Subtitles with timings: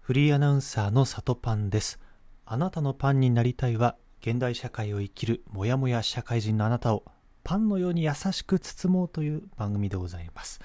[0.00, 2.00] フリーアナウンサーの里パンです。
[2.46, 7.04] あなたのパンになりたいは、現代社会を生きるもやもや社会人のあなたを
[7.44, 10.60] パンのように優しく包もうという番組でございます。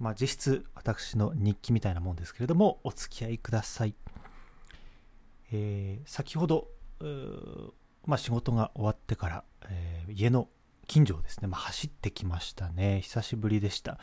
[0.00, 3.94] まあ実質私の日記みたいなもんですけれども、お付き合いください。
[5.52, 6.68] えー先ほど、
[8.04, 10.48] まあ仕事が終わってから、えー家の
[10.86, 13.02] 近所をですね、まあ、走ってきましたね。
[13.02, 13.98] 久しぶりでした。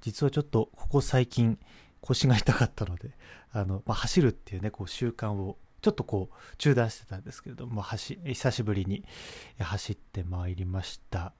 [0.00, 1.58] 実はちょっとここ最近
[2.04, 3.12] 腰が痛かったので、
[3.50, 9.04] あの、まあ、走るっていうね、こう習慣をちょっとこう中断してたんですけれども、走久しぶりに
[9.58, 11.32] 走ってまいりました。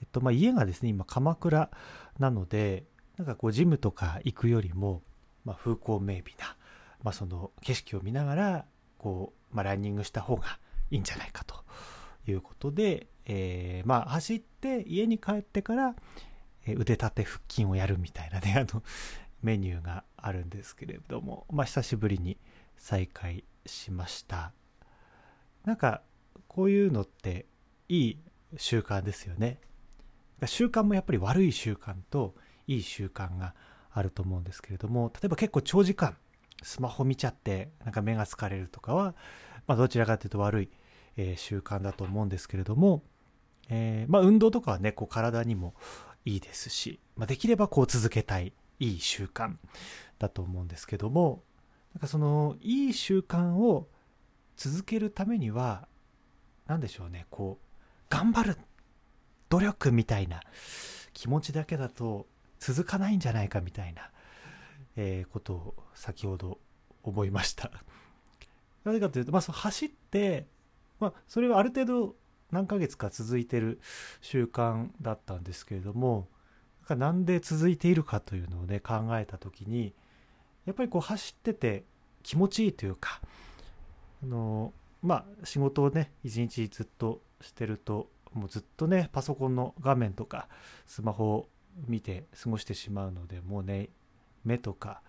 [0.00, 1.70] えっと、まあ、家がですね、今鎌倉
[2.18, 2.84] なので、
[3.16, 5.02] なんかこうジムとか行くよりも、
[5.44, 6.56] まあ、風光明媚な、
[7.02, 8.66] まあ、その景色を見ながら、
[8.98, 10.58] こう、まあ、ランニングした方が
[10.90, 11.64] いいんじゃないかと
[12.26, 15.94] いうことで、えーまあ、走って家に帰ってから、
[16.66, 18.82] 腕立て腹筋をやるみたいなね、あの、
[19.42, 22.38] メニューがあるんですけれども、まあ、久しぶりに
[22.76, 24.52] 再開しました。
[25.64, 26.02] なんか、
[26.48, 27.46] こういうのって
[27.88, 28.18] いい
[28.56, 29.60] 習慣ですよね。
[30.46, 32.34] 習慣もやっぱり悪い習慣と
[32.66, 33.54] いい習慣が
[33.92, 36.16] あると思うんですけれども、例えば結構長時間
[36.62, 39.14] スマホ見ちゃってなんか目が疲れるとかは、
[39.66, 40.70] まあ、どちらかというと悪い、
[41.16, 43.02] えー習慣だと思うんですけれども、
[43.68, 45.74] えーまあ、運動とかはねこう体にも
[46.24, 49.54] いいですし、まあ、できればこう続けたいいい習慣
[50.18, 51.42] だと思うんですけども
[51.94, 53.88] なんかそのいい習慣を
[54.56, 55.86] 続けるためには
[56.66, 57.66] 何でしょうねこう
[58.08, 58.56] 頑張る
[59.48, 60.40] 努力みたいな
[61.12, 62.26] 気持ちだけだと
[62.58, 64.10] 続かないんじゃないかみたいな、
[64.96, 66.58] えーことを先ほど
[67.02, 67.70] 思いました。
[68.84, 70.46] なぜかというと、まあ、そ走って、
[70.98, 72.16] まあ、それはある程度
[72.50, 73.80] 何ヶ月か続いてる
[74.20, 76.28] 習慣だったんですけれども
[76.90, 79.94] なんかなんで続いているかというのをね考えた時に
[80.66, 81.84] やっぱりこう走ってて
[82.22, 83.20] 気持ちいいというか
[84.22, 84.72] あの
[85.02, 90.48] まあ仕事をね一日ずっとしてるともうずっとねパソコンの画面とか
[90.86, 91.48] スマホを
[91.86, 93.88] 見て過ごしてしまうのでもうね
[94.44, 95.02] 目とか、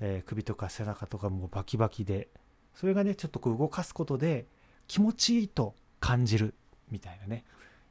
[0.00, 2.28] えー首とか背中とかもうバキバキで
[2.74, 4.46] それがねちょっとこう動かすことで
[4.86, 6.54] 気持ちいいと感じる
[6.90, 7.44] みたいなね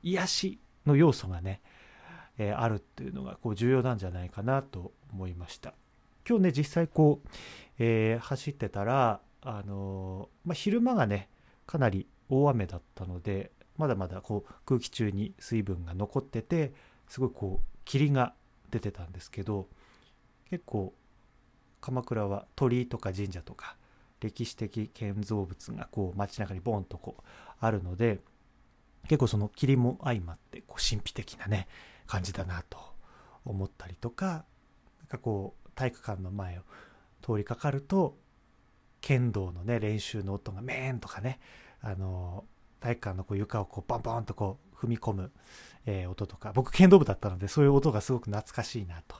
[0.03, 1.61] 癒しの要素がね、
[2.37, 5.73] えーあるっていうのがこう重要なんじゃないかなと思いました。
[6.27, 7.29] 今日ね実際こう、
[7.79, 11.29] えー走ってたらあのーまあ、昼間がね
[11.65, 16.73] かなり大雨だったのでまだまだこう空気中に水分が残ってて
[17.07, 18.33] すごいこう霧が
[18.71, 19.67] 出てたんですけど
[20.49, 20.93] 結構
[21.79, 23.77] 鎌倉は鳥居とか神社とか
[24.19, 27.23] 歴史的建造物がこう街中にボンとこう
[27.59, 28.19] あるので
[29.07, 31.67] 結構その霧も相まってこう神秘的なね
[32.07, 32.77] 感じだなと
[33.45, 34.45] 思ったりとか
[34.99, 36.61] なんかこう体育館の前を
[37.21, 38.17] 通りかかると
[39.01, 41.39] 剣道のね練習の音がメーンとかね
[41.81, 42.45] あの
[42.79, 45.31] 体育館のこう床をこうバンバンとこう踏み込む、
[45.85, 49.15] えー音とか僕剣道部だったのでそういう音がすごく懐かしいなと、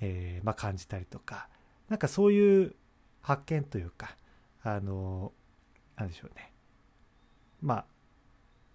[0.00, 1.48] えーまあ、感じたりとか
[1.88, 2.74] なんかそういう
[3.20, 4.16] 発見というか
[4.62, 5.32] あの
[5.96, 6.52] なんでしょうね。
[7.60, 7.84] まあ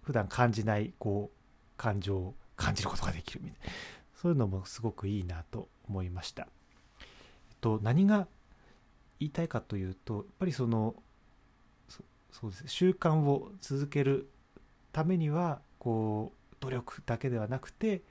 [0.02, 1.36] 普段感じないこう
[1.76, 3.72] 感情を感じることができるみたいな
[4.20, 6.42] そういうのもすごくいいなと思いました。
[6.42, 6.48] えっ
[7.60, 8.28] と、何が
[9.18, 10.94] 言いたいかというとやっぱりその
[11.88, 14.28] そそうですね習慣を続ける
[14.92, 18.02] ためにはこう努力だけではなくて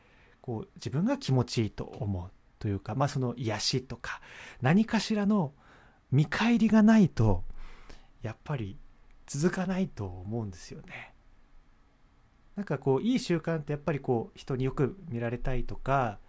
[0.41, 2.29] こう自分が気持ちいいと思う
[2.59, 4.21] というか、まあ、その癒しとか
[4.61, 5.53] 何かしらの
[6.11, 7.43] 見返りがないと
[8.21, 8.77] やっぱり
[9.25, 11.10] 続かないと思うんですよね。
[12.61, 16.19] なんかこういい習慣ってやっぱりこう人によく見られたいとか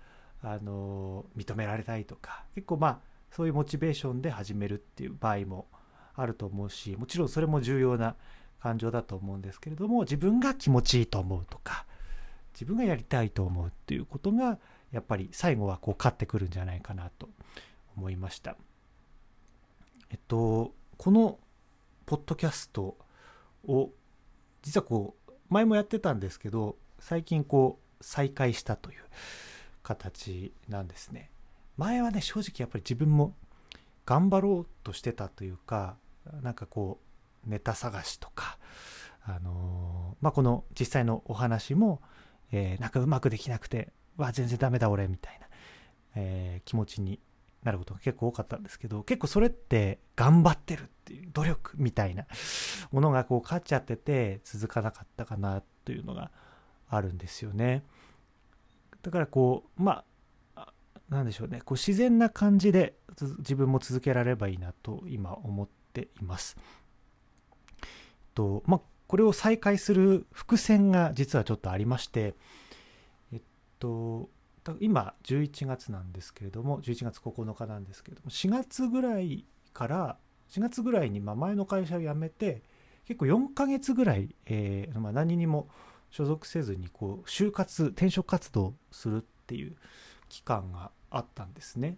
[0.43, 2.99] あの認められたいとか結構まあ
[3.31, 5.67] そういうモチベーションで始めるっていう場合も
[6.15, 8.17] あると思うしもちろんそれも重要な
[8.63, 11.85] 感情だと思うんですけれども自分が気持ちいいと思うとか
[12.55, 14.59] 自分がやりたいと思うっていうことが
[14.91, 17.29] やっぱり最後はこう勝ってくるんじゃないかなと
[17.95, 18.57] 思いました。
[20.11, 21.39] えっとこの
[22.07, 22.97] ポッドキャスト
[23.69, 23.91] を
[24.63, 25.22] 実はこう
[25.53, 28.97] 前もやってたんですけど最近こう再開したという
[29.83, 31.31] 形なんですね。
[31.77, 33.35] 前はね正直やっぱり自分も
[34.05, 35.97] 頑張ろうとしてたというか
[36.43, 36.99] なんかこ
[37.47, 38.59] うネタ探しとか
[39.25, 42.01] あのーまあこの実際のお話も、
[42.53, 45.47] えーなんかうまくできなくてわ全然ダメだ俺みたいな、
[46.17, 47.19] えー気持ちに
[47.63, 52.27] なることが結構多かったんですけど結構それって頑張ってるっていう努力みたいな
[52.91, 56.31] ものがこう勝っちゃってて続かなかったかなというのが
[56.89, 57.85] あるんですよね
[59.03, 60.05] だからこうま
[60.55, 60.73] あ
[61.09, 62.97] なんでしょうねこう自然な感じで
[63.39, 66.57] 自分も続けられればいいなと今思っっています。
[68.35, 72.35] とまあ、これを再開する伏線が実はちょっとありまして、
[73.31, 73.43] えっ
[73.79, 74.31] と、
[74.81, 80.17] 今11月なんですけれども11月9日なんですけれども4月ぐらいから
[80.51, 82.63] 4月ぐらいにま前の会社を辞めて
[83.07, 85.69] 結構4ヶ月ぐらい、えー、まあ、何にも
[86.11, 89.77] 所属せずにこう就活転職活動するっていう
[90.29, 91.97] 期間があったんですね。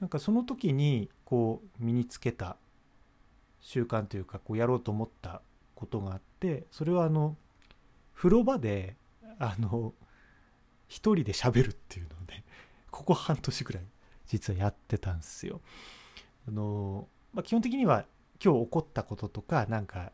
[0.00, 2.56] なんかその時にこう身につけた
[3.60, 5.42] 習慣というかこうやろうと思った
[5.74, 7.36] ことがあってそれはあの
[8.14, 8.96] 風呂場で
[9.38, 9.92] あの
[10.88, 12.44] 一人で喋るっていうのをね
[12.90, 13.84] ここ半年ぐらい
[14.26, 15.60] 実はやってたんですよ。
[16.46, 18.06] あのまあ、基本的には
[18.42, 20.12] 今日起こったこととかなんか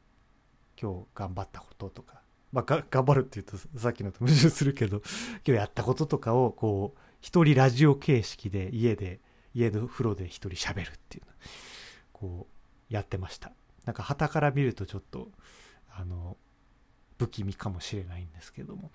[0.80, 2.20] 今日頑張ったこととか、
[2.52, 9.20] まあ、頑張るっていうとさっきのと 矛盾するけど今日やったこととかをこう一人ラジオ形式で家で
[9.54, 11.24] 家の風呂で一人喋るっていう
[12.12, 12.48] こ
[12.90, 13.52] うやってました
[13.84, 15.30] なんか旗から見るとちょっと
[15.90, 16.36] あの
[17.18, 18.90] 不気味かもしれないんですけども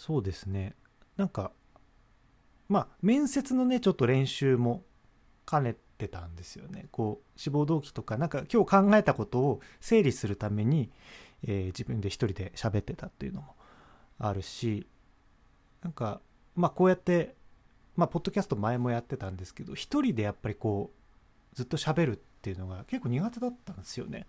[0.00, 0.74] そうですね。
[1.18, 1.52] なんか
[2.70, 4.82] まあ面接のねちょっと練習も
[5.46, 6.86] 兼ねてたんですよね。
[6.90, 10.90] こう志望動機とかなんか今日考えたことを整理するために、
[11.42, 13.54] えー、自分で一人で喋ってたっていうのも
[14.18, 14.86] あるし
[15.82, 16.22] なんか
[16.56, 17.34] まあこうやって
[17.94, 20.92] まあポッドキャスト前もやってたんですけど一人でやっぱりこ
[21.52, 24.26] うずっと喋るっていうのが結構苦手だったんですよね。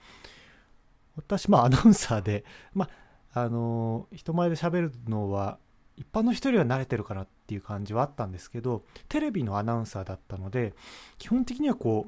[1.15, 5.57] 私まあアナウンサーでまああの、人前で喋るのは
[6.01, 10.73] 一般の人よりは慣れてるかなっていう感じはあったんですけどテレビのアナウンサーだったので
[11.17, 12.07] 基本的にはこ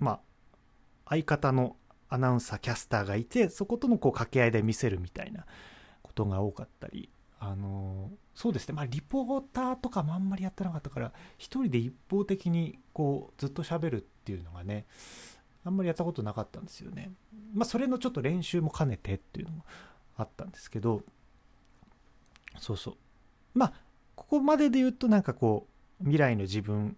[0.00, 0.20] うまあ
[1.10, 1.76] 相方の
[2.08, 5.44] アナウンサーキャスターがいてそことのこう掛け合いで見せるみたいな
[6.02, 8.74] ことが多かったりあのそうですね。
[8.74, 14.86] まあリポーターとかもあんまりやってなかったから一人で一方的にこうずっと喋るっていうのがね
[15.64, 17.12] あんまりやったことなかったんですよね。
[17.54, 19.64] まあそれのちょっと練習も兼ねてっていうのも
[20.20, 21.02] あったんですけど
[22.58, 22.94] そうそう
[23.54, 23.72] まあ
[24.14, 25.66] ここまでで言うとなんかこ
[26.00, 26.96] う未来の自分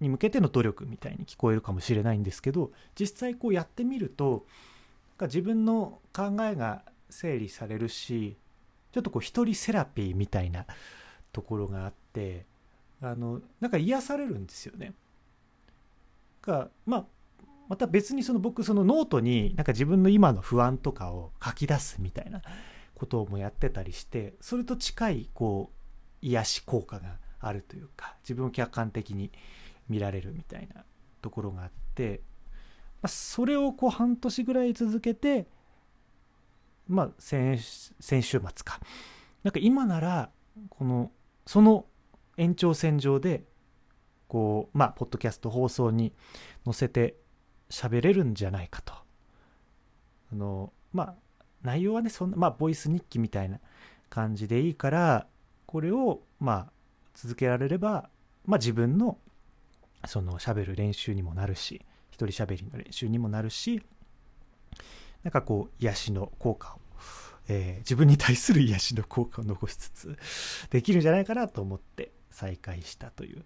[0.00, 4.46] に向けての努力みたいに聞こえるかもしれないんですけど実際こうやってみると
[5.12, 8.36] なんか自分の考えが整理されるし
[8.92, 10.66] ちょっとこう一人セラピーみたいな
[11.32, 12.46] ところがあって
[13.00, 14.94] あのなんか癒されるんですよね。
[16.42, 17.04] がまあ
[17.68, 22.42] また別にその僕そのノートになんか自分の今の不安とかを書き出すみたいな
[22.94, 29.30] こともやってたりしてそれと近いこう癒し効果があるというか自分を客観的に
[29.88, 30.84] 見られるみたいな
[31.20, 32.22] ところがあって、
[33.02, 35.46] まあ、それをこう半年ぐらい続けて
[36.88, 37.58] まあ先
[38.00, 38.80] 先週末か。
[39.42, 40.30] なんか今なら
[40.70, 41.10] この
[41.46, 41.86] その
[42.36, 43.44] 延長線上で
[44.28, 46.14] こうまあポッドキャスト放送に
[46.64, 47.16] 載せて
[47.70, 48.94] 喋れるんじゃないかと。
[50.32, 51.14] あのまあ
[51.62, 53.58] 内容はねそんなまあボイス日記みたいな
[54.10, 55.26] 感じでいいから
[55.66, 56.72] これをまあ
[57.14, 58.08] 続けられれば
[58.46, 59.18] まあ自分の
[60.06, 63.82] その喋る練習にもなるし一人喋りの練習にもなるし
[65.22, 66.78] なんかこう癒しの効果を、
[67.48, 70.18] えー、自分に対する癒しの効果を残しつつ
[70.70, 73.44] できるんじゃないかなと思って再開したという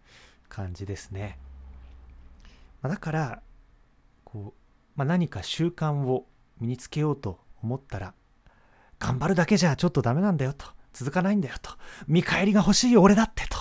[0.48, 1.38] 感じですね、
[2.82, 3.42] まあ、だから
[4.30, 4.60] こう、
[4.94, 6.26] まあ、何か習慣を
[6.60, 8.12] 身につけようと思ったら
[8.98, 11.70] 頑張るだけじゃちょっとダメなんだよと続かないんだよと
[12.06, 13.56] 見返りが欲しい俺だってと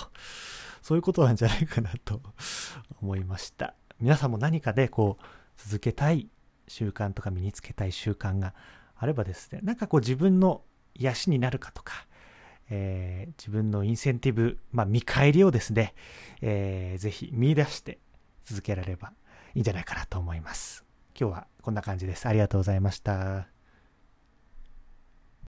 [0.82, 2.20] そういうことなんじゃないかなと
[3.00, 3.74] 思いました。
[4.00, 5.24] 皆さんも何かでこう
[5.56, 6.28] 続けたい
[6.66, 8.54] 習慣とか身につけたい習慣が
[8.96, 10.62] あればですねなんかこう自分の
[10.94, 12.06] 癒しになるかとか、
[12.70, 15.94] えー、自分のインセンティブ、まあ、見返りをですね、
[16.42, 17.98] えー、ぜひ見出して
[18.44, 19.12] 続けられれば
[19.58, 20.84] いいんじゃないかなと思います。
[21.18, 22.28] 今日はこんな感じです。
[22.28, 23.57] ありがとうございました。